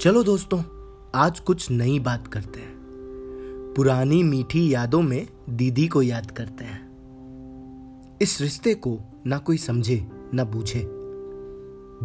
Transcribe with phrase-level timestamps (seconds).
[0.00, 0.62] चलो दोस्तों,
[1.14, 2.76] आज कुछ नई बात करते हैं।
[3.76, 6.88] पुरानी मीठी यादों में दीदी को याद करते हैं।
[8.22, 10.80] इस रिश्ते को ना कोई समझे, ना बूझे।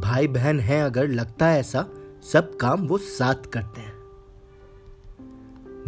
[0.02, 1.88] भाई बहन हैं अगर लगता है ऐसा,
[2.34, 3.94] सब काम वो साथ करते हैं।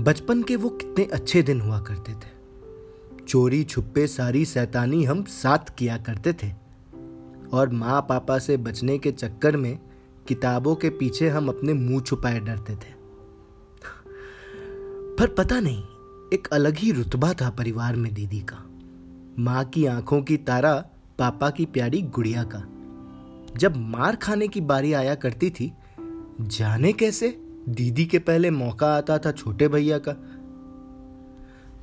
[0.03, 2.29] बचपन के वो कितने अच्छे दिन हुआ करते थे।
[3.27, 6.53] चोरी, छुपे, सारी सैतानी हम साथ किया करते थे।
[7.53, 9.79] और माँ पापा से बचने के चक्कर में
[10.27, 12.93] किताबों के पीछे हम अपने मुँह छुपाए डरते थे।
[15.19, 15.83] पर पता नहीं
[16.33, 18.65] एक अलग ही रुतबा था परिवार में दीदी का।
[19.39, 20.85] माँ की आँखों की तारा
[21.19, 22.63] पापा की प्यारी गुड़िया का।
[23.57, 25.73] जब मार खाने की बारी आया करती थी
[26.41, 30.11] जाने कैसे दीदी के पहले मौका आता था छोटे भैया का।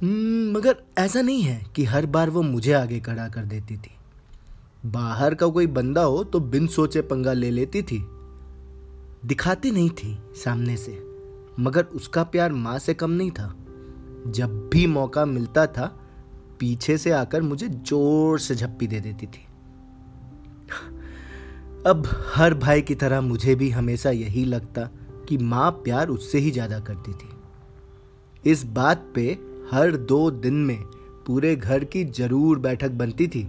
[0.03, 3.91] हम्म, मगर ऐसा नहीं है कि हर बार वो मुझे आगे खड़ा कर देती थी।
[4.87, 8.12] बाहर का कोई बंदा हो तो बिन सोचे पंगा ले लेती थी।
[9.23, 10.93] दिखाती नहीं थी सामने से,
[11.61, 13.55] मगर उसका प्यार माँ से कम नहीं था।
[14.29, 15.87] जब भी मौका मिलता था,
[16.61, 19.45] पीछे से आकर मुझे ज़ोर से झप्पी दे देती थी।
[21.87, 24.89] अब हर भाई की तरह मुझे भी हमेशा यही लगता
[25.29, 29.27] कि माँ प्यार उससे ही ज़्यादा करती थी। इस बात पे
[29.73, 30.79] हर दो दिन में
[31.27, 33.43] पूरे घर की ज़रूर बैठक बनती थी।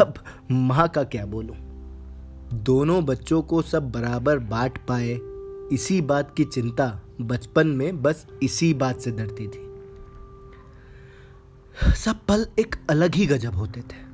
[0.00, 0.14] अब
[0.50, 1.56] माँ का क्या बोलूँ?
[2.52, 5.18] दोनों बच्चों को सब बराबर बांट पाए।
[5.72, 9.72] इसी बात की चिंता बचपन में बस इसी बात से डरती थी।
[11.94, 14.12] सब पल एक अलग ही गजब होते थे।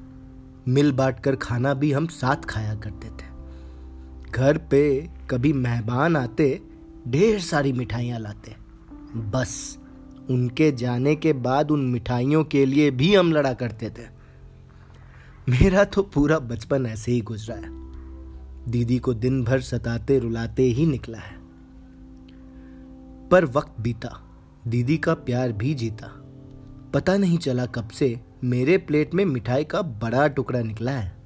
[0.68, 3.28] मिल बांट कर खाना भी हम साथ खाया करते थे।
[4.30, 6.60] घर पे कभी मेहमान आते,
[7.08, 8.56] ढेर सारी मिठाइयाँ लाते।
[9.16, 9.78] बस
[10.30, 14.18] उनके जाने के बाद उन मिठाइयों के लिए भी हम लड़ा करते थे।
[15.48, 17.87] मेरा तो पूरा बचपन ऐसे ही गुजरा है।
[18.68, 21.38] दीदी को दिन भर सताते, रुलाते ही निकला है।
[23.28, 24.30] पर वक्त बीता,
[24.66, 26.24] दीदी का प्यार भी जीता।
[26.94, 31.16] पता नहीं चला कब से मेरे प्लेट में मिठाई का बड़ा टुकड़ा निकला है।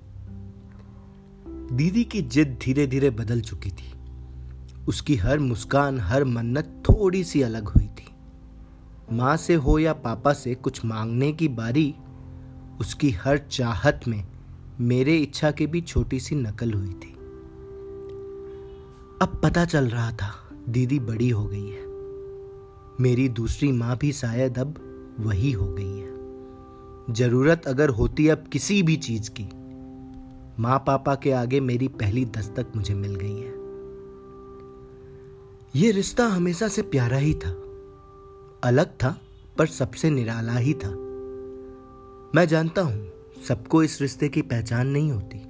[1.49, 3.95] दीदी की जिद धीरे धीरे बदल चुकी थी।
[4.89, 8.09] उसकी हर मुस्कान, हर मन्नत थोड़ी सी अलग हुई थी।
[9.13, 11.95] माँ से हो या पापा से कुछ मांगने की बारी,
[12.81, 14.25] उसकी हर चाहत में
[14.81, 17.17] मेरे इच्छा की भी छोटी सी नकल हुई थी।
[19.23, 21.87] अब पता चल रहा था, दीदी बड़ी हो गई है।
[23.01, 24.75] मेरी दूसरी माँ भी शायद अब
[25.21, 26.13] वही हो गई है।
[27.15, 29.45] ज़रूरत अगर होती अब किसी भी चीज़ की
[30.63, 33.53] माँ पापा के आगे मेरी पहली दस्तक मुझे मिल गई है।
[35.77, 37.51] ये रिश्ता हमेशा से प्यारा ही था।
[38.65, 39.21] अलग था,
[39.59, 40.91] पर सबसे निराला ही था।
[42.35, 43.11] मैं जानता हूँ,
[43.49, 45.43] सबको इस रिश्ते की पहचान नहीं होती।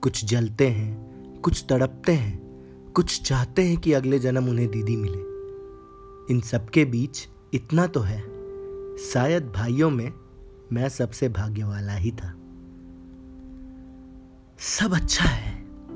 [0.00, 1.10] कुछ जलते हैं,
[1.40, 2.49] कुछ तड़पते हैं
[2.94, 5.18] कुछ चाहते हैं कि अगले जन्म उन्हें दीदी मिले।
[6.34, 8.18] इन सबके बीच इतना तो है।
[9.04, 10.12] शायद भाइयों में
[10.72, 12.32] मैं सबसे भाग्य वाला ही था।
[14.58, 15.52] सब अच्छा है।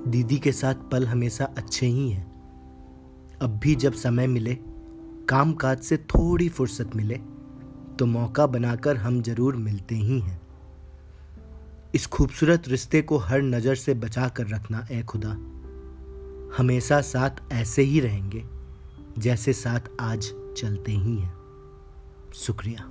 [0.06, 4.56] दीदी के साथ पल हमेशा अच्छे ही हैं। अब भी जब समय मिले
[5.28, 7.21] काम काज से थोड़ी फुर्सत मिले
[7.99, 10.41] तो मौका बनाकर हम ज़रूर मिलते ही हैं।
[11.94, 15.37] इस खूबसूरत रिश्ते को हर नज़र से बचा कर रखना ए खुदा
[16.56, 18.44] हमेशा साथ ऐसे ही रहेंगे
[19.19, 21.34] जैसे साथ आज चलते ही हैं।
[22.34, 22.91] शुक्रिया।